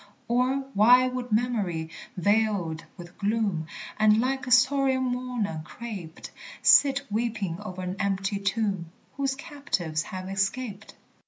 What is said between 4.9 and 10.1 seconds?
mourner craped, Sit weeping o'er an empty tomb, Whose captives